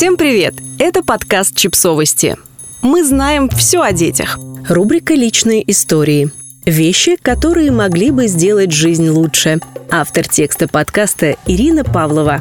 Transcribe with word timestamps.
Всем 0.00 0.16
привет! 0.16 0.54
Это 0.78 1.02
подкаст 1.02 1.54
«Чипсовости». 1.54 2.38
Мы 2.80 3.04
знаем 3.04 3.50
все 3.50 3.82
о 3.82 3.92
детях. 3.92 4.38
Рубрика 4.66 5.12
«Личные 5.12 5.70
истории». 5.70 6.30
Вещи, 6.64 7.18
которые 7.20 7.70
могли 7.70 8.10
бы 8.10 8.26
сделать 8.26 8.72
жизнь 8.72 9.10
лучше. 9.10 9.60
Автор 9.90 10.26
текста 10.26 10.68
подкаста 10.68 11.36
Ирина 11.46 11.84
Павлова. 11.84 12.40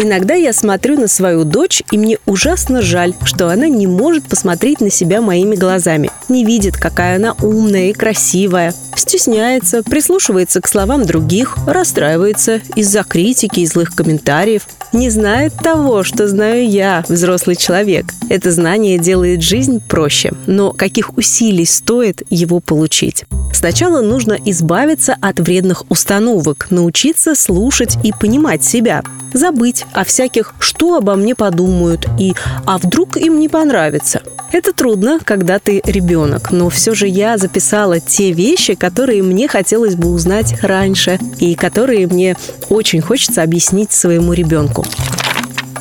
Иногда 0.00 0.34
я 0.34 0.52
смотрю 0.52 0.96
на 0.96 1.08
свою 1.08 1.42
дочь, 1.42 1.82
и 1.90 1.98
мне 1.98 2.18
ужасно 2.24 2.82
жаль, 2.82 3.14
что 3.24 3.48
она 3.48 3.66
не 3.66 3.88
может 3.88 4.28
посмотреть 4.28 4.80
на 4.80 4.90
себя 4.90 5.20
моими 5.20 5.56
глазами. 5.56 6.08
Не 6.28 6.44
видит, 6.44 6.76
какая 6.76 7.16
она 7.16 7.34
умная 7.42 7.90
и 7.90 7.92
красивая. 7.92 8.72
Стесняется, 8.94 9.82
прислушивается 9.82 10.60
к 10.60 10.68
словам 10.68 11.04
других, 11.04 11.56
расстраивается 11.66 12.60
из-за 12.76 13.02
критики 13.02 13.58
и 13.58 13.66
злых 13.66 13.96
комментариев. 13.96 14.68
Не 14.92 15.10
знает 15.10 15.54
того, 15.54 16.04
что 16.04 16.28
знаю 16.28 16.68
я, 16.70 17.04
взрослый 17.08 17.56
человек. 17.56 18.06
Это 18.28 18.52
знание 18.52 18.98
делает 18.98 19.42
жизнь 19.42 19.80
проще, 19.80 20.30
но 20.46 20.70
каких 20.70 21.18
усилий 21.18 21.66
стоит 21.66 22.22
его 22.30 22.60
получить? 22.60 23.24
Сначала 23.52 24.00
нужно 24.00 24.38
избавиться 24.44 25.16
от 25.20 25.40
вредных 25.40 25.90
установок, 25.90 26.68
научиться 26.70 27.34
слушать 27.34 27.96
и 28.04 28.12
понимать 28.12 28.62
себя 28.62 29.02
забыть 29.32 29.84
о 29.92 30.04
всяких 30.04 30.54
«что 30.58 30.96
обо 30.96 31.14
мне 31.16 31.34
подумают» 31.34 32.06
и 32.18 32.34
«а 32.66 32.78
вдруг 32.78 33.16
им 33.16 33.38
не 33.38 33.48
понравится». 33.48 34.22
Это 34.50 34.72
трудно, 34.72 35.18
когда 35.22 35.58
ты 35.58 35.82
ребенок, 35.84 36.50
но 36.50 36.70
все 36.70 36.94
же 36.94 37.06
я 37.06 37.36
записала 37.36 38.00
те 38.00 38.32
вещи, 38.32 38.74
которые 38.74 39.22
мне 39.22 39.46
хотелось 39.46 39.94
бы 39.94 40.10
узнать 40.10 40.62
раньше 40.62 41.18
и 41.38 41.54
которые 41.54 42.06
мне 42.06 42.36
очень 42.70 43.02
хочется 43.02 43.42
объяснить 43.42 43.92
своему 43.92 44.32
ребенку. 44.32 44.86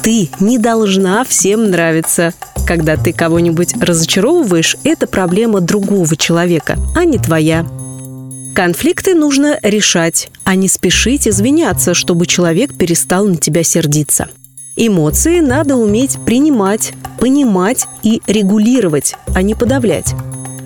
Ты 0.04 0.30
не 0.40 0.58
должна 0.58 1.24
всем 1.24 1.70
нравиться. 1.70 2.34
Когда 2.66 2.98
ты 2.98 3.14
кого-нибудь 3.14 3.76
разочаровываешь, 3.82 4.78
это 4.84 5.08
проблема 5.08 5.62
другого 5.62 6.16
человека, 6.18 6.78
а 6.96 7.06
не 7.06 7.18
твоя. 7.18 7.66
Конфликты 8.58 9.14
нужно 9.14 9.60
решать, 9.62 10.32
а 10.44 10.56
не 10.56 10.68
спешить 10.68 11.28
извиняться, 11.28 11.94
чтобы 11.94 12.26
человек 12.26 12.76
перестал 12.76 13.28
на 13.28 13.38
тебя 13.38 13.62
сердиться. 13.62 14.30
Эмоции 14.76 15.42
надо 15.42 15.76
уметь 15.76 16.18
принимать, 16.26 16.94
понимать 17.20 17.86
и 18.02 18.20
регулировать, 18.26 19.14
а 19.36 19.44
не 19.44 19.54
подавлять. 19.54 20.16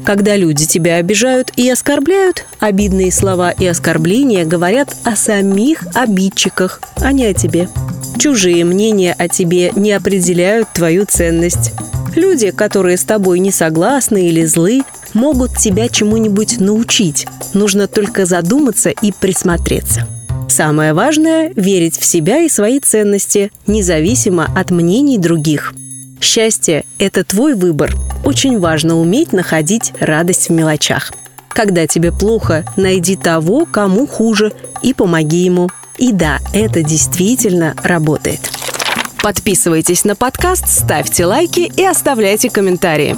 Когда 0.05 0.37
люди 0.37 0.65
тебя 0.65 0.95
обижают 0.95 1.51
и 1.57 1.69
оскорбляют, 1.69 2.45
обидные 2.61 3.11
слова 3.11 3.51
и 3.51 3.65
оскорбления 3.65 4.45
говорят 4.45 4.95
о 5.03 5.17
самих 5.17 5.83
обидчиках, 5.93 6.81
а 7.01 7.11
не 7.11 7.25
о 7.25 7.33
тебе. 7.33 7.67
Чужие 8.17 8.63
мнения 8.63 9.13
о 9.17 9.27
тебе 9.27 9.73
не 9.75 9.91
определяют 9.91 10.69
твою 10.71 11.05
ценность. 11.05 11.73
Люди, 12.15 12.51
которые 12.51 12.95
с 12.95 13.03
тобой 13.03 13.39
не 13.39 13.51
согласны 13.51 14.29
или 14.29 14.45
злы, 14.45 14.83
могут 15.13 15.57
тебя 15.57 15.89
чему-нибудь 15.89 16.59
научить. 16.59 17.27
Нужно 17.53 17.87
только 17.87 18.25
задуматься 18.25 18.89
и 18.89 19.11
присмотреться. 19.11 20.07
Самое 20.47 20.93
важное– 20.93 21.51
верить 21.55 21.97
в 21.97 22.05
себя 22.05 22.39
и 22.39 22.49
свои 22.49 22.79
ценности, 22.79 23.51
независимо 23.67 24.47
от 24.55 24.69
мнений 24.69 25.17
других. 25.17 25.73
Счастье– 26.19 26.85
это 26.99 27.23
твой 27.23 27.55
выбор. 27.55 27.95
Очень 28.25 28.59
важно 28.59 28.99
уметь 28.99 29.33
находить 29.33 29.93
радость 29.99 30.49
в 30.49 30.51
мелочах. 30.51 31.13
Когда 31.47 31.87
тебе 31.87 32.11
плохо, 32.11 32.65
найди 32.77 33.15
того, 33.15 33.65
кому 33.65 34.05
хуже, 34.07 34.53
и 34.81 34.93
помоги 34.93 35.37
ему. 35.37 35.69
И 35.97 36.11
да, 36.11 36.39
это 36.53 36.83
действительно 36.83 37.75
работает. 37.83 38.39
Подписывайтесь 39.21 40.03
на 40.03 40.15
подкаст, 40.15 40.67
ставьте 40.67 41.25
лайки 41.25 41.71
и 41.75 41.85
оставляйте 41.85 42.49
комментарии. 42.49 43.17